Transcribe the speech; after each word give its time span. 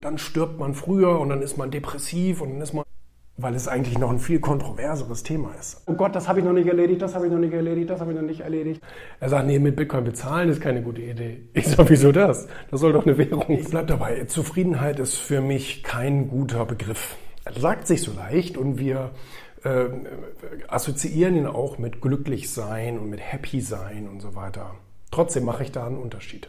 dann 0.00 0.16
stirbt 0.16 0.58
man 0.58 0.72
früher 0.72 1.20
und 1.20 1.28
dann 1.28 1.42
ist 1.42 1.58
man 1.58 1.70
depressiv 1.70 2.40
und 2.40 2.54
dann 2.54 2.62
ist 2.62 2.72
man, 2.72 2.84
weil 3.36 3.54
es 3.54 3.68
eigentlich 3.68 3.98
noch 3.98 4.10
ein 4.10 4.18
viel 4.18 4.40
kontroverseres 4.40 5.22
Thema 5.22 5.52
ist. 5.60 5.82
Oh 5.86 5.92
Gott, 5.92 6.16
das 6.16 6.26
habe 6.26 6.38
ich 6.38 6.44
noch 6.44 6.54
nicht 6.54 6.68
erledigt, 6.68 7.02
das 7.02 7.14
habe 7.14 7.26
ich 7.26 7.32
noch 7.32 7.38
nicht 7.38 7.52
erledigt, 7.52 7.90
das 7.90 8.00
habe 8.00 8.12
ich 8.12 8.16
noch 8.16 8.26
nicht 8.26 8.40
erledigt. 8.40 8.82
Er 9.20 9.28
sagt, 9.28 9.46
nee, 9.46 9.58
mit 9.58 9.76
Bitcoin 9.76 10.04
bezahlen 10.04 10.48
ist 10.48 10.62
keine 10.62 10.82
gute 10.82 11.02
Idee. 11.02 11.48
Ich 11.52 11.66
sage, 11.68 11.90
wieso 11.90 12.12
das? 12.12 12.48
Das 12.70 12.80
soll 12.80 12.94
doch 12.94 13.04
eine 13.04 13.18
Währung 13.18 13.44
sein. 13.46 13.58
Ich 13.58 13.68
bleib 13.68 13.88
dabei. 13.88 14.24
Zufriedenheit 14.24 14.98
ist 14.98 15.16
für 15.16 15.42
mich 15.42 15.82
kein 15.82 16.28
guter 16.28 16.64
Begriff. 16.64 17.16
Er 17.44 17.52
sagt 17.52 17.86
sich 17.86 18.00
so 18.00 18.12
leicht 18.14 18.56
und 18.56 18.78
wir 18.78 19.10
äh, 19.64 19.84
assoziieren 20.68 21.36
ihn 21.36 21.46
auch 21.46 21.76
mit 21.76 22.00
glücklich 22.00 22.50
sein 22.50 22.98
und 22.98 23.10
mit 23.10 23.20
happy 23.20 23.60
sein 23.60 24.08
und 24.08 24.20
so 24.20 24.34
weiter. 24.34 24.76
Trotzdem 25.10 25.44
mache 25.44 25.62
ich 25.62 25.72
da 25.72 25.86
einen 25.86 25.98
Unterschied. 25.98 26.48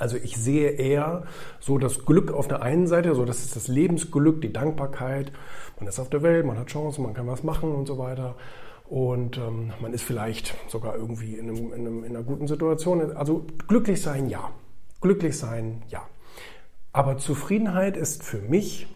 Also 0.00 0.16
ich 0.16 0.36
sehe 0.36 0.70
eher 0.70 1.24
so 1.60 1.76
das 1.76 2.06
Glück 2.06 2.32
auf 2.32 2.48
der 2.48 2.62
einen 2.62 2.86
Seite, 2.86 3.14
so 3.14 3.26
das 3.26 3.40
ist 3.40 3.54
das 3.54 3.68
Lebensglück, 3.68 4.40
die 4.40 4.52
Dankbarkeit. 4.52 5.30
Man 5.78 5.88
ist 5.88 6.00
auf 6.00 6.08
der 6.08 6.22
Welt, 6.22 6.46
man 6.46 6.58
hat 6.58 6.68
Chancen, 6.68 7.04
man 7.04 7.12
kann 7.12 7.26
was 7.26 7.42
machen 7.42 7.74
und 7.74 7.86
so 7.86 7.98
weiter. 7.98 8.34
Und 8.88 9.36
ähm, 9.36 9.72
man 9.80 9.92
ist 9.92 10.02
vielleicht 10.02 10.56
sogar 10.68 10.96
irgendwie 10.96 11.34
in, 11.34 11.50
einem, 11.50 11.72
in, 11.72 11.80
einem, 11.80 12.04
in 12.04 12.16
einer 12.16 12.24
guten 12.24 12.48
Situation. 12.48 13.14
Also 13.14 13.46
glücklich 13.68 14.00
sein, 14.00 14.28
ja. 14.28 14.50
Glücklich 15.02 15.36
sein, 15.36 15.82
ja. 15.88 16.02
Aber 16.92 17.18
Zufriedenheit 17.18 17.98
ist 17.98 18.24
für 18.24 18.40
mich, 18.40 18.88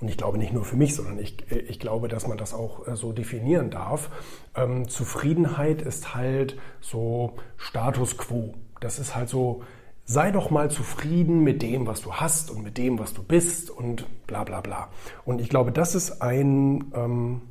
und 0.00 0.08
ich 0.08 0.16
glaube 0.16 0.38
nicht 0.38 0.52
nur 0.52 0.64
für 0.64 0.76
mich, 0.76 0.94
sondern 0.94 1.18
ich, 1.18 1.50
ich 1.50 1.80
glaube, 1.80 2.06
dass 2.06 2.28
man 2.28 2.38
das 2.38 2.54
auch 2.54 2.86
äh, 2.86 2.94
so 2.94 3.12
definieren 3.12 3.70
darf, 3.70 4.10
ähm, 4.54 4.88
Zufriedenheit 4.88 5.82
ist 5.82 6.14
halt 6.14 6.56
so 6.80 7.34
Status 7.56 8.16
quo. 8.16 8.54
Das 8.80 9.00
ist 9.00 9.16
halt 9.16 9.28
so 9.28 9.62
sei 10.10 10.32
doch 10.32 10.50
mal 10.50 10.72
zufrieden 10.72 11.44
mit 11.44 11.62
dem, 11.62 11.86
was 11.86 12.00
du 12.00 12.14
hast 12.14 12.50
und 12.50 12.64
mit 12.64 12.78
dem, 12.78 12.98
was 12.98 13.14
du 13.14 13.22
bist 13.22 13.70
und 13.70 14.06
bla 14.26 14.42
bla 14.42 14.60
bla. 14.60 14.88
Und 15.24 15.40
ich 15.40 15.48
glaube, 15.48 15.70
das 15.70 15.94
ist 15.94 16.20
ein 16.20 16.90
ähm, 16.96 17.42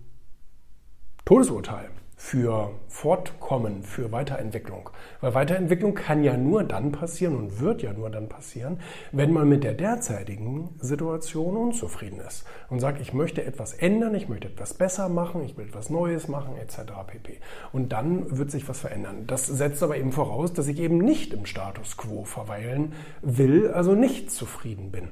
Todesurteil 1.23 1.89
für 2.19 2.71
Fortkommen, 2.89 3.81
für 3.81 4.11
Weiterentwicklung. 4.11 4.89
Weil 5.21 5.33
Weiterentwicklung 5.35 5.95
kann 5.95 6.21
ja 6.21 6.35
nur 6.35 6.65
dann 6.65 6.91
passieren 6.91 7.37
und 7.37 7.61
wird 7.61 7.81
ja 7.81 7.93
nur 7.93 8.09
dann 8.09 8.27
passieren, 8.27 8.81
wenn 9.13 9.31
man 9.31 9.47
mit 9.47 9.63
der 9.63 9.73
derzeitigen 9.73 10.75
Situation 10.81 11.55
unzufrieden 11.55 12.19
ist 12.19 12.45
und 12.69 12.81
sagt, 12.81 12.99
ich 12.99 13.13
möchte 13.13 13.45
etwas 13.45 13.73
ändern, 13.73 14.13
ich 14.15 14.27
möchte 14.27 14.49
etwas 14.49 14.73
besser 14.73 15.07
machen, 15.07 15.43
ich 15.45 15.55
will 15.57 15.67
etwas 15.67 15.89
Neues 15.89 16.27
machen, 16.27 16.57
etc. 16.57 16.91
pp. 17.07 17.39
Und 17.71 17.93
dann 17.93 18.37
wird 18.37 18.51
sich 18.51 18.67
was 18.67 18.81
verändern. 18.81 19.23
Das 19.25 19.47
setzt 19.47 19.81
aber 19.81 19.95
eben 19.95 20.11
voraus, 20.11 20.51
dass 20.51 20.67
ich 20.67 20.79
eben 20.79 20.97
nicht 20.97 21.31
im 21.33 21.45
Status 21.45 21.95
quo 21.95 22.25
verweilen 22.25 22.91
will, 23.21 23.69
also 23.69 23.95
nicht 23.95 24.29
zufrieden 24.29 24.91
bin. 24.91 25.07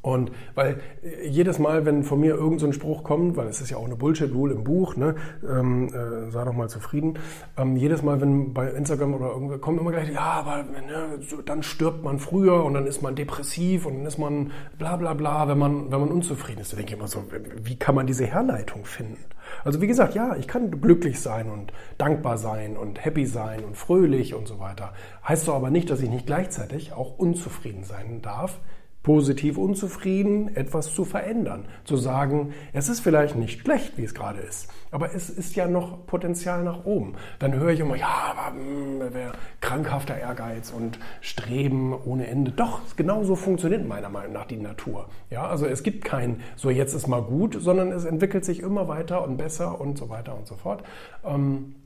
Und 0.00 0.30
weil 0.54 0.80
äh, 1.02 1.26
jedes 1.28 1.58
Mal, 1.58 1.84
wenn 1.84 2.04
von 2.04 2.20
mir 2.20 2.34
irgendein 2.34 2.72
so 2.72 2.72
Spruch 2.72 3.02
kommt, 3.02 3.36
weil 3.36 3.48
es 3.48 3.60
ist 3.60 3.70
ja 3.70 3.78
auch 3.78 3.84
eine 3.84 3.96
Bullshit-Rule 3.96 4.54
im 4.54 4.62
Buch, 4.62 4.96
ne, 4.96 5.16
ähm, 5.48 5.88
äh, 5.88 6.30
sei 6.30 6.44
doch 6.44 6.52
mal 6.52 6.68
zufrieden, 6.68 7.18
ähm, 7.56 7.76
jedes 7.76 8.02
Mal, 8.02 8.20
wenn 8.20 8.54
bei 8.54 8.70
Instagram 8.70 9.14
oder 9.14 9.26
irgendwo 9.26 9.58
kommt 9.58 9.80
immer 9.80 9.90
gleich, 9.90 10.12
ja, 10.12 10.20
aber 10.20 10.62
ne, 10.62 11.18
so, 11.28 11.42
dann 11.42 11.64
stirbt 11.64 12.04
man 12.04 12.20
früher 12.20 12.64
und 12.64 12.74
dann 12.74 12.86
ist 12.86 13.02
man 13.02 13.16
depressiv 13.16 13.86
und 13.86 13.98
dann 13.98 14.06
ist 14.06 14.18
man 14.18 14.52
bla 14.78 14.96
bla 14.96 15.14
bla, 15.14 15.48
wenn 15.48 15.58
man, 15.58 15.90
wenn 15.90 16.00
man 16.00 16.10
unzufrieden 16.10 16.60
ist. 16.60 16.72
Da 16.72 16.76
denke 16.76 16.92
ich 16.92 16.98
immer 16.98 17.08
so, 17.08 17.24
wie 17.62 17.76
kann 17.76 17.96
man 17.96 18.06
diese 18.06 18.24
Herleitung 18.24 18.84
finden? 18.84 19.18
Also 19.64 19.80
wie 19.80 19.86
gesagt, 19.86 20.14
ja, 20.14 20.36
ich 20.36 20.46
kann 20.46 20.80
glücklich 20.80 21.20
sein 21.20 21.50
und 21.50 21.72
dankbar 21.96 22.38
sein 22.38 22.76
und 22.76 23.04
happy 23.04 23.26
sein 23.26 23.64
und 23.64 23.76
fröhlich 23.76 24.34
und 24.34 24.46
so 24.46 24.60
weiter. 24.60 24.92
Heißt 25.26 25.48
doch 25.48 25.54
aber 25.54 25.70
nicht, 25.70 25.90
dass 25.90 26.00
ich 26.00 26.10
nicht 26.10 26.26
gleichzeitig 26.26 26.92
auch 26.92 27.18
unzufrieden 27.18 27.82
sein 27.82 28.22
darf 28.22 28.60
positiv 29.08 29.56
unzufrieden, 29.56 30.54
etwas 30.54 30.94
zu 30.94 31.06
verändern. 31.06 31.64
Zu 31.84 31.96
sagen, 31.96 32.52
es 32.74 32.90
ist 32.90 33.00
vielleicht 33.00 33.36
nicht 33.36 33.62
schlecht, 33.62 33.96
wie 33.96 34.04
es 34.04 34.12
gerade 34.12 34.38
ist, 34.40 34.68
aber 34.90 35.14
es 35.14 35.30
ist 35.30 35.56
ja 35.56 35.66
noch 35.66 36.04
Potenzial 36.04 36.62
nach 36.62 36.84
oben. 36.84 37.14
Dann 37.38 37.54
höre 37.54 37.70
ich 37.70 37.80
immer, 37.80 37.96
ja, 37.96 38.34
aber 38.36 38.54
mh, 38.54 39.06
hm, 39.06 39.32
krankhafter 39.62 40.18
Ehrgeiz 40.18 40.70
und 40.76 40.98
Streben 41.22 41.94
ohne 42.04 42.26
Ende. 42.26 42.50
Doch, 42.50 42.82
genau 42.96 43.24
so 43.24 43.34
funktioniert 43.34 43.88
meiner 43.88 44.10
Meinung 44.10 44.34
nach 44.34 44.44
die 44.44 44.58
Natur. 44.58 45.08
Ja, 45.30 45.46
also 45.46 45.64
es 45.64 45.82
gibt 45.82 46.04
kein, 46.04 46.42
so 46.56 46.68
jetzt 46.68 46.92
ist 46.92 47.06
mal 47.06 47.22
gut, 47.22 47.56
sondern 47.58 47.92
es 47.92 48.04
entwickelt 48.04 48.44
sich 48.44 48.60
immer 48.60 48.88
weiter 48.88 49.24
und 49.24 49.38
besser 49.38 49.80
und 49.80 49.96
so 49.96 50.10
weiter 50.10 50.36
und 50.36 50.46
so 50.46 50.54
fort. 50.54 50.84
Ähm, 51.24 51.76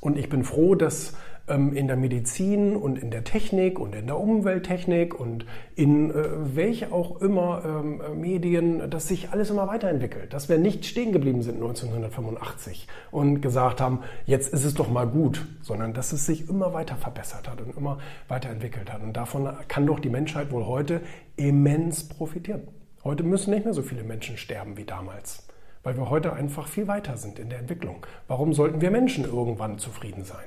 und 0.00 0.18
ich 0.18 0.28
bin 0.28 0.44
froh, 0.44 0.74
dass 0.74 1.14
ähm, 1.48 1.72
in 1.74 1.86
der 1.86 1.96
Medizin 1.96 2.76
und 2.76 2.98
in 2.98 3.10
der 3.10 3.24
Technik 3.24 3.78
und 3.78 3.94
in 3.94 4.06
der 4.06 4.18
Umwelttechnik 4.18 5.18
und 5.18 5.46
in 5.74 6.10
äh, 6.10 6.24
welche 6.56 6.92
auch 6.92 7.20
immer 7.20 7.62
ähm, 7.64 8.20
Medien, 8.20 8.90
dass 8.90 9.08
sich 9.08 9.30
alles 9.30 9.50
immer 9.50 9.68
weiterentwickelt. 9.68 10.32
Dass 10.32 10.48
wir 10.48 10.58
nicht 10.58 10.86
stehen 10.86 11.12
geblieben 11.12 11.42
sind 11.42 11.56
1985 11.56 12.88
und 13.10 13.40
gesagt 13.40 13.80
haben, 13.80 14.00
jetzt 14.24 14.52
ist 14.52 14.64
es 14.64 14.74
doch 14.74 14.90
mal 14.90 15.06
gut, 15.06 15.46
sondern 15.62 15.94
dass 15.94 16.12
es 16.12 16.26
sich 16.26 16.48
immer 16.48 16.72
weiter 16.72 16.96
verbessert 16.96 17.48
hat 17.48 17.60
und 17.60 17.76
immer 17.76 17.98
weiterentwickelt 18.28 18.92
hat. 18.92 19.02
Und 19.02 19.16
davon 19.16 19.48
kann 19.68 19.86
doch 19.86 20.00
die 20.00 20.10
Menschheit 20.10 20.50
wohl 20.50 20.66
heute 20.66 21.00
immens 21.36 22.08
profitieren. 22.08 22.62
Heute 23.04 23.22
müssen 23.22 23.52
nicht 23.52 23.64
mehr 23.64 23.74
so 23.74 23.82
viele 23.82 24.02
Menschen 24.02 24.36
sterben 24.36 24.76
wie 24.76 24.84
damals, 24.84 25.46
weil 25.86 25.96
wir 25.96 26.10
heute 26.10 26.32
einfach 26.32 26.66
viel 26.66 26.88
weiter 26.88 27.16
sind 27.16 27.38
in 27.38 27.48
der 27.48 27.60
Entwicklung. 27.60 28.04
Warum 28.26 28.52
sollten 28.52 28.80
wir 28.80 28.90
Menschen 28.90 29.24
irgendwann 29.24 29.78
zufrieden 29.78 30.24
sein? 30.24 30.44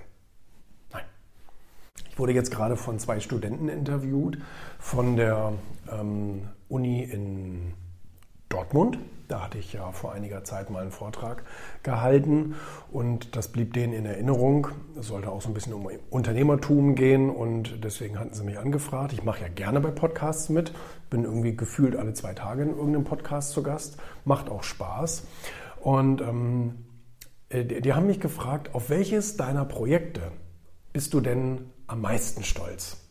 wurde 2.17 2.33
jetzt 2.33 2.51
gerade 2.51 2.75
von 2.75 2.99
zwei 2.99 3.21
Studenten 3.21 3.69
interviewt 3.69 4.39
von 4.77 5.15
der 5.15 5.53
ähm, 5.89 6.49
Uni 6.67 7.01
in 7.01 7.73
Dortmund. 8.49 8.97
Da 9.27 9.43
hatte 9.43 9.59
ich 9.59 9.73
ja 9.73 9.91
vor 9.91 10.11
einiger 10.11 10.43
Zeit 10.43 10.71
mal 10.71 10.81
einen 10.81 10.91
Vortrag 10.91 11.43
gehalten 11.83 12.55
und 12.91 13.35
das 13.35 13.49
blieb 13.49 13.73
denen 13.73 13.93
in 13.93 14.05
Erinnerung. 14.05 14.69
Es 14.99 15.07
sollte 15.07 15.29
auch 15.29 15.39
so 15.39 15.49
ein 15.49 15.53
bisschen 15.53 15.73
um 15.73 15.87
Unternehmertum 16.09 16.95
gehen 16.95 17.29
und 17.29 17.83
deswegen 17.83 18.19
hatten 18.19 18.33
sie 18.33 18.43
mich 18.43 18.57
angefragt. 18.57 19.13
Ich 19.13 19.23
mache 19.23 19.41
ja 19.43 19.47
gerne 19.47 19.81
bei 19.81 19.91
Podcasts 19.91 20.49
mit, 20.49 20.73
bin 21.11 21.25
irgendwie 21.25 21.55
gefühlt 21.55 21.95
alle 21.95 22.13
zwei 22.13 22.33
Tage 22.33 22.63
in 22.63 22.69
irgendeinem 22.69 23.03
Podcast 23.03 23.51
zu 23.51 23.61
Gast, 23.61 23.97
macht 24.25 24.49
auch 24.49 24.63
Spaß. 24.63 25.27
Und 25.81 26.21
ähm, 26.21 26.85
äh, 27.49 27.63
die, 27.65 27.81
die 27.81 27.93
haben 27.93 28.07
mich 28.07 28.19
gefragt, 28.19 28.73
auf 28.73 28.89
welches 28.89 29.37
deiner 29.37 29.65
Projekte 29.65 30.31
bist 30.91 31.13
du 31.13 31.21
denn 31.21 31.69
am 31.85 32.01
meisten 32.01 32.43
stolz? 32.43 33.08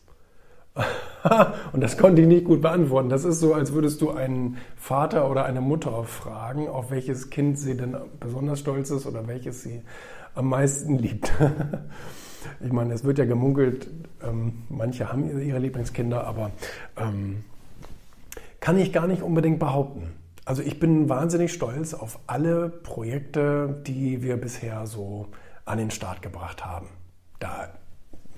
Und 1.73 1.81
das 1.81 1.97
konnte 1.97 2.21
ich 2.21 2.27
nicht 2.27 2.45
gut 2.45 2.61
beantworten. 2.61 3.09
Das 3.09 3.25
ist 3.25 3.39
so, 3.39 3.53
als 3.53 3.73
würdest 3.73 4.01
du 4.01 4.11
einen 4.11 4.57
Vater 4.77 5.29
oder 5.29 5.45
eine 5.45 5.61
Mutter 5.61 6.03
fragen, 6.03 6.67
auf 6.67 6.91
welches 6.91 7.29
Kind 7.29 7.59
sie 7.59 7.75
denn 7.75 7.97
besonders 8.19 8.59
stolz 8.59 8.89
ist 8.89 9.05
oder 9.05 9.27
welches 9.27 9.63
sie 9.63 9.81
am 10.35 10.49
meisten 10.49 10.97
liebt. 10.97 11.31
Ich 12.61 12.71
meine, 12.71 12.93
es 12.93 13.03
wird 13.03 13.17
ja 13.17 13.25
gemunkelt, 13.25 13.89
ähm, 14.23 14.63
manche 14.69 15.11
haben 15.11 15.29
ihre 15.41 15.59
Lieblingskinder, 15.59 16.25
aber 16.25 16.51
ähm, 16.95 17.43
kann 18.61 18.77
ich 18.77 18.93
gar 18.93 19.07
nicht 19.07 19.23
unbedingt 19.23 19.59
behaupten. 19.59 20.13
Also 20.45 20.61
ich 20.61 20.79
bin 20.79 21.09
wahnsinnig 21.09 21.51
stolz 21.51 21.93
auf 21.93 22.19
alle 22.27 22.69
Projekte, 22.69 23.81
die 23.85 24.23
wir 24.23 24.37
bisher 24.37 24.87
so 24.87 25.27
an 25.65 25.79
den 25.79 25.91
Start 25.91 26.21
gebracht 26.21 26.65
haben. 26.65 26.87
Da 27.39 27.69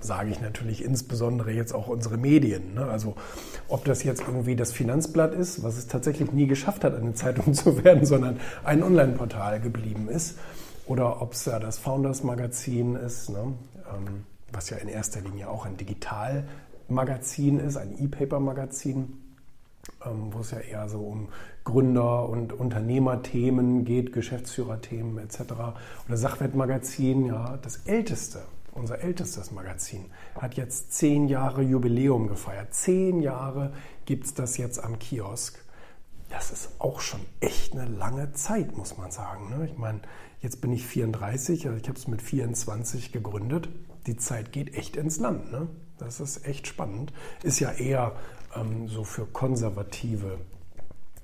sage 0.04 0.30
ich 0.30 0.40
natürlich 0.40 0.84
insbesondere 0.84 1.52
jetzt 1.52 1.74
auch 1.74 1.88
unsere 1.88 2.16
Medien. 2.16 2.74
Ne? 2.74 2.84
Also 2.84 3.14
ob 3.68 3.84
das 3.84 4.02
jetzt 4.04 4.22
irgendwie 4.26 4.56
das 4.56 4.72
Finanzblatt 4.72 5.34
ist, 5.34 5.62
was 5.62 5.76
es 5.76 5.86
tatsächlich 5.86 6.32
nie 6.32 6.46
geschafft 6.46 6.84
hat, 6.84 6.94
eine 6.94 7.14
Zeitung 7.14 7.54
zu 7.54 7.84
werden, 7.84 8.04
sondern 8.04 8.40
ein 8.64 8.82
Online-Portal 8.82 9.60
geblieben 9.60 10.08
ist, 10.08 10.38
oder 10.86 11.22
ob 11.22 11.32
es 11.32 11.44
ja 11.44 11.58
das 11.58 11.78
Founders 11.78 12.24
Magazin 12.24 12.96
ist, 12.96 13.30
ne? 13.30 13.54
ähm, 13.94 14.24
was 14.52 14.68
ja 14.70 14.76
in 14.78 14.88
erster 14.88 15.20
Linie 15.20 15.48
auch 15.48 15.64
ein 15.64 15.76
Digitalmagazin 15.76 17.60
ist, 17.60 17.76
ein 17.76 17.96
E-Paper-Magazin. 17.98 19.18
Ähm, 20.04 20.28
wo 20.30 20.40
es 20.40 20.52
ja 20.52 20.58
eher 20.58 20.88
so 20.88 21.00
um 21.00 21.28
Gründer- 21.64 22.28
und 22.28 22.52
Unternehmerthemen 22.52 23.84
geht, 23.84 24.12
Geschäftsführerthemen 24.12 25.18
etc. 25.18 25.40
Oder 26.06 26.16
Sachwertmagazin, 26.16 27.26
ja, 27.26 27.58
das 27.62 27.78
älteste 27.86 28.42
unser 28.72 29.00
ältestes 29.00 29.50
Magazin, 29.52 30.06
hat 30.40 30.54
jetzt 30.54 30.92
zehn 30.92 31.28
Jahre 31.28 31.62
Jubiläum 31.62 32.26
gefeiert. 32.26 32.74
Zehn 32.74 33.20
Jahre 33.20 33.72
gibt 34.04 34.24
es 34.24 34.34
das 34.34 34.56
jetzt 34.56 34.82
am 34.82 34.98
Kiosk. 34.98 35.62
Das 36.30 36.50
ist 36.50 36.70
auch 36.78 37.00
schon 37.00 37.20
echt 37.40 37.74
eine 37.74 37.84
lange 37.84 38.32
Zeit, 38.32 38.76
muss 38.76 38.96
man 38.96 39.10
sagen. 39.10 39.50
Ne? 39.50 39.66
Ich 39.70 39.76
meine, 39.76 40.00
jetzt 40.40 40.60
bin 40.62 40.72
ich 40.72 40.86
34, 40.86 41.66
also 41.66 41.78
ich 41.78 41.88
habe 41.88 41.98
es 41.98 42.08
mit 42.08 42.22
24 42.22 43.12
gegründet. 43.12 43.68
Die 44.06 44.16
Zeit 44.16 44.50
geht 44.50 44.74
echt 44.74 44.96
ins 44.96 45.18
Land. 45.18 45.52
Ne? 45.52 45.68
Das 45.98 46.20
ist 46.20 46.46
echt 46.46 46.66
spannend. 46.66 47.12
Ist 47.42 47.60
ja 47.60 47.70
eher 47.70 48.16
ähm, 48.56 48.88
so 48.88 49.04
für 49.04 49.26
konservative 49.26 50.38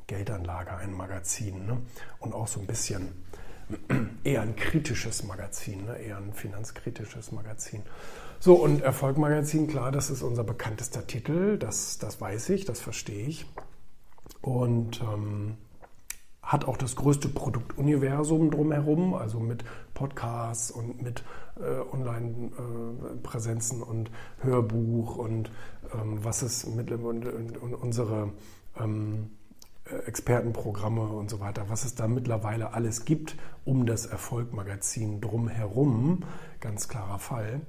Geldanlage 0.06 0.76
ein 0.76 0.92
Magazin 0.92 1.66
ne? 1.66 1.78
und 2.18 2.34
auch 2.34 2.48
so 2.48 2.60
ein 2.60 2.66
bisschen 2.66 3.08
eher 4.24 4.42
ein 4.42 4.56
kritisches 4.56 5.24
Magazin, 5.24 5.84
ne? 5.86 5.98
eher 5.98 6.18
ein 6.18 6.32
finanzkritisches 6.32 7.32
Magazin. 7.32 7.82
So, 8.40 8.54
und 8.54 8.82
Erfolgmagazin, 8.82 9.66
klar, 9.66 9.90
das 9.90 10.10
ist 10.10 10.22
unser 10.22 10.44
bekanntester 10.44 11.06
Titel, 11.06 11.58
das, 11.58 11.98
das 11.98 12.20
weiß 12.20 12.50
ich, 12.50 12.64
das 12.64 12.80
verstehe 12.80 13.26
ich. 13.26 13.46
und 14.40 15.00
ähm, 15.02 15.56
hat 16.48 16.64
auch 16.64 16.78
das 16.78 16.96
größte 16.96 17.28
Produktuniversum 17.28 18.50
drumherum, 18.50 19.12
also 19.12 19.38
mit 19.38 19.64
Podcasts 19.92 20.70
und 20.70 21.02
mit 21.02 21.22
äh, 21.60 21.80
Online-Präsenzen 21.94 23.80
äh, 23.80 23.84
und 23.84 24.10
Hörbuch 24.40 25.16
und 25.16 25.50
ähm, 25.92 26.24
was 26.24 26.40
es 26.40 26.66
mit 26.66 26.90
und, 26.90 27.26
und, 27.26 27.58
und 27.58 27.74
unsere 27.74 28.32
ähm, 28.80 29.30
Expertenprogramme 30.06 31.02
und 31.02 31.30
so 31.30 31.40
weiter, 31.40 31.64
was 31.68 31.84
es 31.84 31.94
da 31.94 32.08
mittlerweile 32.08 32.72
alles 32.74 33.04
gibt 33.04 33.36
um 33.64 33.86
das 33.86 34.06
Erfolgmagazin 34.06 35.20
drumherum, 35.20 36.24
ganz 36.60 36.88
klarer 36.88 37.18
Fall. 37.18 37.60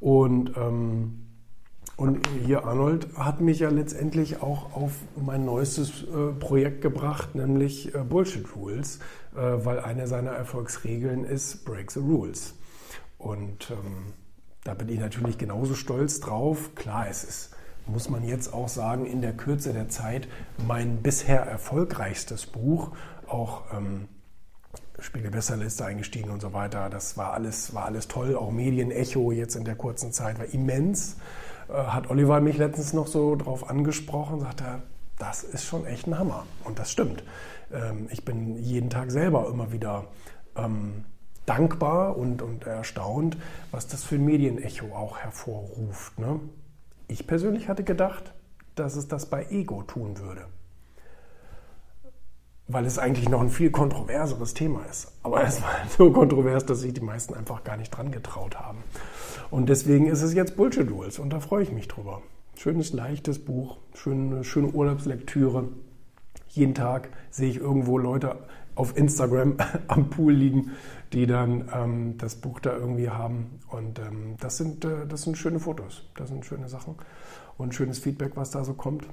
Und 0.00 0.56
ähm, 0.56 1.20
und 1.96 2.26
hier 2.44 2.64
Arnold 2.64 3.16
hat 3.16 3.40
mich 3.40 3.60
ja 3.60 3.70
letztendlich 3.70 4.42
auch 4.42 4.74
auf 4.74 4.92
mein 5.14 5.44
neuestes 5.44 6.02
äh, 6.02 6.32
Projekt 6.32 6.80
gebracht, 6.80 7.36
nämlich 7.36 7.94
äh, 7.94 7.98
Bullshit 7.98 8.44
Rules, 8.56 8.98
äh, 9.36 9.38
weil 9.38 9.78
eine 9.78 10.08
seiner 10.08 10.32
Erfolgsregeln 10.32 11.24
ist 11.24 11.64
Break 11.64 11.92
the 11.92 12.00
Rules. 12.00 12.54
Und 13.16 13.70
ähm, 13.70 14.12
da 14.64 14.74
bin 14.74 14.88
ich 14.88 14.98
natürlich 14.98 15.38
genauso 15.38 15.74
stolz 15.74 16.18
drauf. 16.18 16.74
Klar, 16.74 17.06
es 17.08 17.22
ist, 17.22 17.53
muss 17.86 18.08
man 18.08 18.24
jetzt 18.24 18.52
auch 18.52 18.68
sagen, 18.68 19.06
in 19.06 19.20
der 19.20 19.32
Kürze 19.32 19.72
der 19.72 19.88
Zeit 19.88 20.28
mein 20.66 21.02
bisher 21.02 21.40
erfolgreichstes 21.40 22.46
Buch, 22.46 22.92
auch 23.26 23.62
ähm, 23.72 24.08
Spiegel-Bestsellerliste 24.98 25.84
eingestiegen 25.84 26.30
und 26.30 26.40
so 26.40 26.52
weiter. 26.52 26.88
Das 26.88 27.16
war 27.16 27.32
alles, 27.32 27.74
war 27.74 27.84
alles 27.84 28.08
toll. 28.08 28.36
Auch 28.36 28.50
Medienecho 28.50 29.32
jetzt 29.32 29.56
in 29.56 29.64
der 29.64 29.74
kurzen 29.74 30.12
Zeit 30.12 30.38
war 30.38 30.46
immens. 30.46 31.16
Äh, 31.68 31.72
hat 31.72 32.10
Oliver 32.10 32.40
mich 32.40 32.56
letztens 32.58 32.92
noch 32.92 33.06
so 33.06 33.36
drauf 33.36 33.68
angesprochen, 33.68 34.40
sagt 34.40 34.60
er, 34.60 34.82
das 35.18 35.42
ist 35.44 35.64
schon 35.64 35.86
echt 35.86 36.06
ein 36.06 36.18
Hammer. 36.18 36.46
Und 36.64 36.78
das 36.78 36.90
stimmt. 36.90 37.24
Ähm, 37.72 38.08
ich 38.10 38.24
bin 38.24 38.56
jeden 38.56 38.90
Tag 38.90 39.10
selber 39.10 39.48
immer 39.48 39.72
wieder 39.72 40.06
ähm, 40.56 41.04
dankbar 41.46 42.16
und, 42.16 42.42
und 42.42 42.66
erstaunt, 42.66 43.36
was 43.70 43.86
das 43.86 44.04
für 44.04 44.14
ein 44.16 44.24
Medienecho 44.24 44.94
auch 44.94 45.18
hervorruft. 45.18 46.18
Ne? 46.18 46.40
Ich 47.08 47.26
persönlich 47.26 47.68
hatte 47.68 47.84
gedacht, 47.84 48.32
dass 48.74 48.96
es 48.96 49.08
das 49.08 49.26
bei 49.26 49.46
Ego 49.50 49.82
tun 49.82 50.18
würde. 50.18 50.46
Weil 52.66 52.86
es 52.86 52.98
eigentlich 52.98 53.28
noch 53.28 53.42
ein 53.42 53.50
viel 53.50 53.70
kontroverseres 53.70 54.54
Thema 54.54 54.84
ist. 54.86 55.12
Aber 55.22 55.44
es 55.44 55.62
war 55.62 55.74
so 55.96 56.10
kontrovers, 56.10 56.64
dass 56.64 56.80
sich 56.80 56.94
die 56.94 57.02
meisten 57.02 57.34
einfach 57.34 57.62
gar 57.62 57.76
nicht 57.76 57.90
dran 57.90 58.10
getraut 58.10 58.58
haben. 58.58 58.78
Und 59.50 59.68
deswegen 59.68 60.06
ist 60.06 60.22
es 60.22 60.32
jetzt 60.34 60.56
Bullshit 60.56 60.90
Rules 60.90 61.18
und 61.18 61.30
da 61.30 61.40
freue 61.40 61.62
ich 61.62 61.72
mich 61.72 61.88
drüber. 61.88 62.22
Schönes, 62.56 62.92
leichtes 62.92 63.44
Buch, 63.44 63.78
schöne, 63.94 64.44
schöne 64.44 64.68
Urlaubslektüre. 64.68 65.68
Jeden 66.48 66.74
Tag 66.74 67.10
sehe 67.30 67.50
ich 67.50 67.58
irgendwo 67.58 67.98
Leute 67.98 68.38
auf 68.74 68.96
Instagram 68.96 69.56
am 69.88 70.08
Pool 70.10 70.32
liegen, 70.32 70.72
die 71.14 71.26
dann 71.26 71.70
ähm, 71.72 72.18
das 72.18 72.36
Buch 72.36 72.60
da 72.60 72.76
irgendwie 72.76 73.08
haben. 73.08 73.60
Und 73.68 73.98
ähm, 73.98 74.36
das, 74.40 74.56
sind, 74.56 74.84
äh, 74.84 75.06
das 75.06 75.22
sind 75.22 75.38
schöne 75.38 75.60
Fotos, 75.60 76.10
das 76.16 76.28
sind 76.28 76.44
schöne 76.44 76.68
Sachen 76.68 76.96
und 77.56 77.74
schönes 77.74 77.98
Feedback, 77.98 78.32
was 78.34 78.50
da 78.50 78.64
so 78.64 78.74
kommt. 78.74 79.06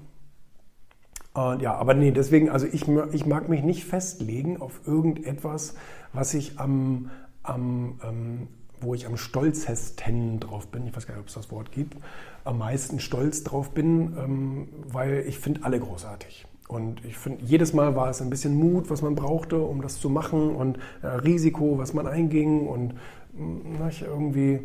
Und 1.33 1.61
ja, 1.61 1.75
aber 1.75 1.93
nee, 1.93 2.11
deswegen, 2.11 2.49
also 2.49 2.65
ich, 2.65 2.87
ich 2.87 3.25
mag 3.25 3.47
mich 3.47 3.63
nicht 3.63 3.85
festlegen 3.85 4.59
auf 4.59 4.81
irgendetwas, 4.85 5.75
was 6.11 6.33
ich 6.33 6.59
am, 6.59 7.09
am 7.43 7.99
ähm, 8.03 8.47
wo 8.81 8.95
ich 8.95 9.05
am 9.05 9.15
stolzesten 9.15 10.39
drauf 10.39 10.67
bin, 10.67 10.87
ich 10.87 10.95
weiß 10.95 11.05
gar 11.05 11.13
nicht, 11.13 11.21
ob 11.21 11.27
es 11.27 11.35
das 11.35 11.51
Wort 11.51 11.71
gibt, 11.71 11.97
am 12.43 12.57
meisten 12.57 12.99
stolz 12.99 13.43
drauf 13.43 13.71
bin, 13.71 14.17
ähm, 14.17 14.69
weil 14.87 15.23
ich 15.27 15.37
finde 15.37 15.63
alle 15.63 15.79
großartig. 15.79 16.47
Und 16.71 17.03
ich 17.03 17.17
finde, 17.17 17.43
jedes 17.43 17.73
Mal 17.73 17.97
war 17.97 18.09
es 18.09 18.21
ein 18.21 18.29
bisschen 18.29 18.55
Mut, 18.55 18.89
was 18.89 19.01
man 19.01 19.13
brauchte, 19.13 19.59
um 19.59 19.81
das 19.81 19.99
zu 19.99 20.09
machen 20.09 20.55
und 20.55 20.79
äh, 21.01 21.07
Risiko, 21.07 21.77
was 21.77 21.93
man 21.93 22.07
einging 22.07 22.65
und 22.65 22.93
mm, 23.33 23.75
na, 23.77 23.89
irgendwie 23.99 24.61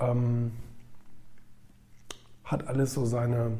ähm, 0.00 0.50
hat 2.42 2.66
alles 2.66 2.92
so 2.92 3.06
seine, 3.06 3.52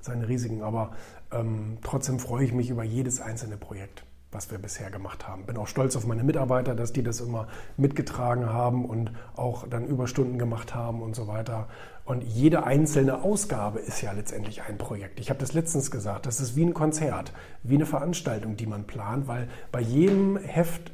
seine 0.00 0.28
Risiken. 0.28 0.62
Aber 0.62 0.92
ähm, 1.32 1.78
trotzdem 1.82 2.20
freue 2.20 2.44
ich 2.44 2.52
mich 2.52 2.70
über 2.70 2.84
jedes 2.84 3.20
einzelne 3.20 3.56
Projekt 3.56 4.04
was 4.32 4.50
wir 4.50 4.58
bisher 4.58 4.90
gemacht 4.90 5.28
haben. 5.28 5.44
Bin 5.44 5.56
auch 5.56 5.68
stolz 5.68 5.94
auf 5.94 6.06
meine 6.06 6.24
Mitarbeiter, 6.24 6.74
dass 6.74 6.92
die 6.92 7.02
das 7.02 7.20
immer 7.20 7.48
mitgetragen 7.76 8.52
haben 8.52 8.84
und 8.84 9.12
auch 9.36 9.68
dann 9.68 9.86
Überstunden 9.86 10.38
gemacht 10.38 10.74
haben 10.74 11.02
und 11.02 11.14
so 11.14 11.28
weiter. 11.28 11.68
Und 12.04 12.22
jede 12.22 12.64
einzelne 12.64 13.22
Ausgabe 13.22 13.78
ist 13.78 14.00
ja 14.00 14.12
letztendlich 14.12 14.62
ein 14.62 14.78
Projekt. 14.78 15.20
Ich 15.20 15.30
habe 15.30 15.38
das 15.38 15.52
letztens 15.52 15.90
gesagt, 15.90 16.26
das 16.26 16.40
ist 16.40 16.56
wie 16.56 16.64
ein 16.64 16.74
Konzert, 16.74 17.32
wie 17.62 17.76
eine 17.76 17.86
Veranstaltung, 17.86 18.56
die 18.56 18.66
man 18.66 18.84
plant, 18.84 19.28
weil 19.28 19.48
bei 19.70 19.80
jedem 19.80 20.36
Heft 20.36 20.92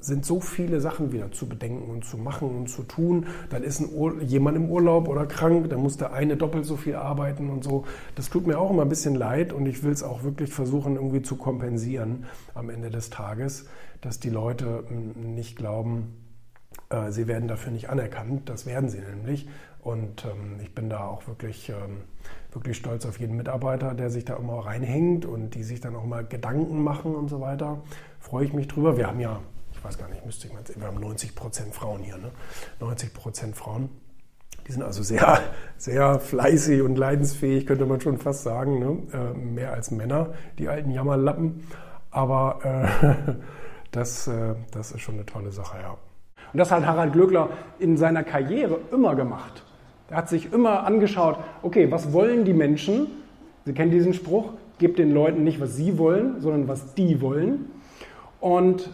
sind 0.00 0.24
so 0.24 0.40
viele 0.40 0.80
Sachen 0.80 1.12
wieder 1.12 1.32
zu 1.32 1.48
bedenken 1.48 1.90
und 1.90 2.04
zu 2.04 2.18
machen 2.18 2.48
und 2.56 2.68
zu 2.68 2.84
tun. 2.84 3.26
Dann 3.50 3.64
ist 3.64 3.82
jemand 4.20 4.56
im 4.56 4.70
Urlaub 4.70 5.08
oder 5.08 5.26
krank, 5.26 5.68
dann 5.70 5.80
muss 5.80 5.96
der 5.96 6.12
eine 6.12 6.36
doppelt 6.36 6.64
so 6.66 6.76
viel 6.76 6.94
arbeiten 6.94 7.50
und 7.50 7.64
so. 7.64 7.84
Das 8.14 8.30
tut 8.30 8.46
mir 8.46 8.58
auch 8.58 8.70
immer 8.70 8.82
ein 8.82 8.88
bisschen 8.88 9.16
leid 9.16 9.52
und 9.52 9.66
ich 9.66 9.82
will 9.82 9.90
es 9.90 10.04
auch 10.04 10.22
wirklich 10.22 10.52
versuchen, 10.52 10.94
irgendwie 10.94 11.22
zu 11.22 11.36
kompensieren 11.36 12.26
am 12.54 12.70
Ende 12.70 12.90
des 12.90 13.10
Tages, 13.10 13.66
dass 14.00 14.20
die 14.20 14.30
Leute 14.30 14.84
nicht 15.16 15.56
glauben, 15.56 16.14
äh, 16.90 17.10
sie 17.10 17.26
werden 17.26 17.48
dafür 17.48 17.72
nicht 17.72 17.90
anerkannt. 17.90 18.48
Das 18.48 18.66
werden 18.66 18.88
sie 18.88 19.00
nämlich. 19.00 19.48
Und 19.80 20.24
ähm, 20.24 20.60
ich 20.62 20.74
bin 20.74 20.90
da 20.90 21.06
auch 21.06 21.26
wirklich, 21.26 21.70
ähm, 21.70 22.02
wirklich 22.52 22.76
stolz 22.76 23.06
auf 23.06 23.18
jeden 23.20 23.36
Mitarbeiter, 23.36 23.94
der 23.94 24.10
sich 24.10 24.24
da 24.24 24.36
immer 24.36 24.64
reinhängt 24.64 25.24
und 25.24 25.54
die 25.54 25.62
sich 25.62 25.80
dann 25.80 25.96
auch 25.96 26.04
mal 26.04 26.24
Gedanken 26.24 26.82
machen 26.82 27.14
und 27.14 27.28
so 27.28 27.40
weiter. 27.40 27.82
Freue 28.20 28.44
ich 28.44 28.52
mich 28.52 28.68
drüber. 28.68 28.96
Wir 28.96 29.06
haben 29.06 29.20
ja 29.20 29.40
ich 29.78 29.84
weiß 29.84 29.96
gar 29.96 30.08
nicht, 30.08 30.26
müsste 30.26 30.48
ich 30.48 30.52
mal, 30.52 30.62
wir 30.74 30.86
haben 30.86 31.00
90 31.00 31.36
Prozent 31.36 31.74
Frauen 31.74 32.02
hier, 32.02 32.18
ne? 32.18 32.30
90 32.80 33.14
Prozent 33.14 33.56
Frauen. 33.56 33.88
Die 34.66 34.72
sind 34.72 34.82
also 34.82 35.02
sehr, 35.02 35.40
sehr 35.76 36.18
fleißig 36.18 36.82
und 36.82 36.96
leidensfähig, 36.96 37.64
könnte 37.66 37.86
man 37.86 38.00
schon 38.00 38.18
fast 38.18 38.42
sagen. 38.42 38.78
Ne? 38.80 38.98
Äh, 39.12 39.38
mehr 39.38 39.72
als 39.72 39.90
Männer, 39.90 40.34
die 40.58 40.68
alten 40.68 40.90
Jammerlappen. 40.90 41.62
Aber 42.10 42.90
äh, 42.98 43.34
das, 43.92 44.26
äh, 44.26 44.56
das 44.72 44.92
ist 44.92 45.00
schon 45.00 45.14
eine 45.14 45.26
tolle 45.26 45.52
Sache, 45.52 45.78
ja. 45.80 45.96
Und 46.52 46.58
das 46.58 46.70
hat 46.70 46.84
Harald 46.84 47.12
Glöckler 47.12 47.50
in 47.78 47.96
seiner 47.96 48.24
Karriere 48.24 48.80
immer 48.90 49.14
gemacht. 49.14 49.62
Er 50.10 50.16
hat 50.18 50.28
sich 50.28 50.52
immer 50.52 50.84
angeschaut, 50.84 51.38
okay, 51.62 51.90
was 51.90 52.12
wollen 52.12 52.44
die 52.44 52.54
Menschen? 52.54 53.06
Sie 53.64 53.74
kennen 53.74 53.90
diesen 53.90 54.12
Spruch, 54.12 54.54
gebt 54.78 54.98
den 54.98 55.12
Leuten 55.12 55.44
nicht, 55.44 55.60
was 55.60 55.76
sie 55.76 55.98
wollen, 55.98 56.40
sondern 56.40 56.66
was 56.66 56.94
die 56.94 57.20
wollen. 57.20 57.70
Und 58.40 58.90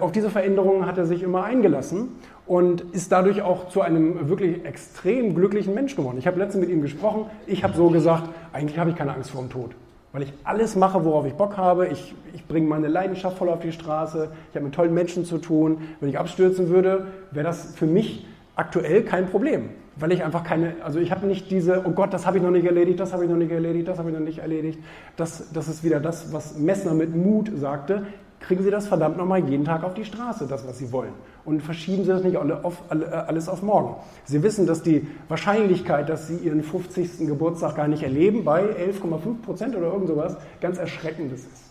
auf 0.00 0.10
diese 0.10 0.28
Veränderungen 0.30 0.86
hat 0.86 0.98
er 0.98 1.06
sich 1.06 1.22
immer 1.22 1.44
eingelassen 1.44 2.08
und 2.46 2.80
ist 2.92 3.12
dadurch 3.12 3.42
auch 3.42 3.68
zu 3.68 3.80
einem 3.80 4.28
wirklich 4.28 4.64
extrem 4.64 5.34
glücklichen 5.34 5.74
Mensch 5.74 5.94
geworden. 5.94 6.16
Ich 6.18 6.26
habe 6.26 6.38
letztens 6.38 6.66
mit 6.66 6.74
ihm 6.74 6.82
gesprochen. 6.82 7.26
Ich 7.46 7.62
habe 7.62 7.76
so 7.76 7.88
gesagt, 7.88 8.28
eigentlich 8.52 8.78
habe 8.78 8.90
ich 8.90 8.96
keine 8.96 9.14
Angst 9.14 9.30
vor 9.30 9.40
dem 9.40 9.50
Tod, 9.50 9.70
weil 10.12 10.22
ich 10.22 10.32
alles 10.42 10.74
mache, 10.74 11.04
worauf 11.04 11.26
ich 11.26 11.34
Bock 11.34 11.56
habe. 11.56 11.86
Ich, 11.86 12.14
ich 12.34 12.44
bringe 12.46 12.66
meine 12.66 12.88
Leidenschaft 12.88 13.38
voll 13.38 13.48
auf 13.50 13.60
die 13.60 13.70
Straße. 13.70 14.30
Ich 14.50 14.56
habe 14.56 14.64
mit 14.64 14.74
tollen 14.74 14.94
Menschen 14.94 15.24
zu 15.24 15.38
tun. 15.38 15.78
Wenn 16.00 16.08
ich 16.08 16.18
abstürzen 16.18 16.70
würde, 16.70 17.06
wäre 17.30 17.46
das 17.46 17.74
für 17.76 17.86
mich 17.86 18.26
aktuell 18.56 19.04
kein 19.04 19.28
Problem, 19.28 19.68
weil 19.94 20.10
ich 20.10 20.24
einfach 20.24 20.42
keine, 20.42 20.74
also 20.82 20.98
ich 20.98 21.12
habe 21.12 21.24
nicht 21.26 21.52
diese, 21.52 21.84
oh 21.86 21.90
Gott, 21.90 22.12
das 22.12 22.26
habe 22.26 22.38
ich 22.38 22.42
noch 22.42 22.50
nicht 22.50 22.66
erledigt, 22.66 22.98
das 22.98 23.12
habe 23.12 23.24
ich 23.24 23.30
noch 23.30 23.36
nicht 23.36 23.52
erledigt, 23.52 23.86
das 23.86 23.98
habe 23.98 24.10
ich 24.10 24.16
noch 24.16 24.24
nicht 24.24 24.38
erledigt. 24.38 24.80
Das, 25.16 25.52
das 25.52 25.68
ist 25.68 25.84
wieder 25.84 26.00
das, 26.00 26.32
was 26.32 26.58
Messner 26.58 26.94
mit 26.94 27.14
Mut 27.14 27.52
sagte 27.54 28.02
kriegen 28.48 28.62
Sie 28.62 28.70
das 28.70 28.88
verdammt 28.88 29.18
nochmal 29.18 29.46
jeden 29.46 29.66
Tag 29.66 29.84
auf 29.84 29.92
die 29.92 30.06
Straße, 30.06 30.46
das, 30.46 30.66
was 30.66 30.78
Sie 30.78 30.90
wollen. 30.90 31.12
Und 31.44 31.62
verschieben 31.62 32.02
Sie 32.02 32.08
das 32.08 32.24
nicht 32.24 32.38
auf, 32.38 32.82
alles 32.88 33.46
auf 33.46 33.62
morgen. 33.62 33.96
Sie 34.24 34.42
wissen, 34.42 34.66
dass 34.66 34.82
die 34.82 35.06
Wahrscheinlichkeit, 35.28 36.08
dass 36.08 36.28
Sie 36.28 36.36
Ihren 36.38 36.62
50. 36.62 37.26
Geburtstag 37.26 37.76
gar 37.76 37.88
nicht 37.88 38.02
erleben, 38.02 38.44
bei 38.44 38.62
11,5 38.62 39.42
Prozent 39.42 39.76
oder 39.76 39.88
irgend 39.88 40.08
sowas, 40.08 40.38
ganz 40.62 40.78
erschreckendes 40.78 41.40
ist. 41.40 41.64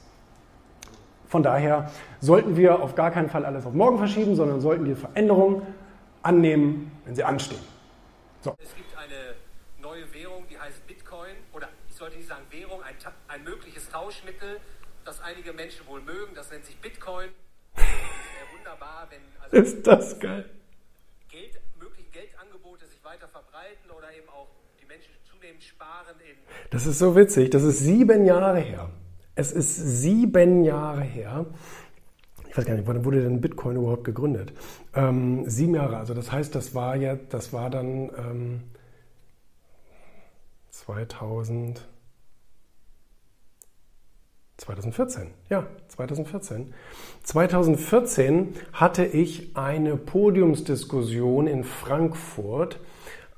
Von 1.27 1.41
daher 1.41 1.89
sollten 2.21 2.55
wir 2.55 2.81
auf 2.81 2.93
gar 2.93 3.09
keinen 3.09 3.29
Fall 3.29 3.43
alles 3.43 3.65
auf 3.65 3.73
morgen 3.73 3.97
verschieben, 3.97 4.35
sondern 4.35 4.61
sollten 4.61 4.85
die 4.85 4.95
Veränderungen 4.95 5.63
annehmen, 6.21 6.91
wenn 7.05 7.15
sie 7.15 7.23
anstehen. 7.23 7.59
So. 8.41 8.55
Es 8.59 8.75
gibt 8.75 8.95
eine 8.95 9.33
neue 9.81 10.13
Währung, 10.13 10.43
die 10.47 10.59
heißt 10.59 10.85
Bitcoin, 10.85 11.33
oder 11.53 11.69
ich 11.89 11.95
sollte 11.95 12.17
nicht 12.17 12.29
sagen 12.29 12.43
Währung, 12.51 12.83
ein, 12.83 12.93
ein 13.29 13.43
mögliches 13.43 13.89
Tauschmittel, 13.89 14.59
das 15.07 15.21
einige 15.21 15.53
Menschen 15.53 15.87
wohl 15.87 16.01
mögen. 16.01 16.35
Das 16.35 16.51
nennt 16.51 16.65
sich 16.65 16.77
Bitcoin. 16.79 17.29
Das 17.75 17.85
wäre 17.85 18.57
wunderbar, 18.57 19.07
wenn 19.09 19.21
also 19.41 19.55
ist 19.55 19.87
das 19.87 20.19
geil. 20.19 20.49
Geld, 21.29 21.59
mögliche 21.79 22.09
Geldangebote 22.09 22.85
sich 22.85 23.03
weiter 23.03 23.27
verbreiten 23.27 23.89
oder 23.97 24.13
eben 24.13 24.27
auch 24.27 24.49
die 24.81 24.85
Menschen 24.85 25.13
zunehmend 25.23 25.63
sparen 25.63 26.15
in. 26.19 26.35
Das 26.71 26.85
ist 26.85 26.99
so 26.99 27.15
witzig. 27.15 27.49
Das 27.51 27.63
ist 27.63 27.79
sieben 27.79 28.25
Jahre 28.25 28.59
her. 28.59 28.89
Es 29.35 29.53
ist 29.53 29.75
sieben 29.75 30.65
Jahre 30.65 31.01
her. 31.01 31.45
Ich 32.49 32.57
weiß 32.57 32.65
gar 32.65 32.73
nicht, 32.73 32.87
wann 32.87 33.05
wurde 33.05 33.21
denn 33.21 33.39
Bitcoin 33.39 33.77
überhaupt 33.77 34.03
gegründet? 34.03 34.51
Ähm, 34.93 35.47
sieben 35.47 35.75
Jahre. 35.75 35.97
Also 35.97 36.13
das 36.15 36.31
heißt, 36.31 36.53
das 36.53 36.75
war 36.75 36.95
ja, 36.95 37.15
das 37.15 37.53
war 37.53 37.69
dann 37.69 38.09
ähm, 38.17 38.63
2000. 40.71 41.87
2014, 44.67 45.27
ja, 45.49 45.65
2014. 45.87 46.73
2014 47.23 48.53
hatte 48.73 49.05
ich 49.05 49.55
eine 49.55 49.95
Podiumsdiskussion 49.95 51.47
in 51.47 51.63
Frankfurt 51.63 52.79